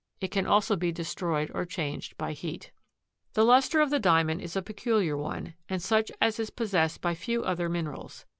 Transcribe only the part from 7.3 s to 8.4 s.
other minerals.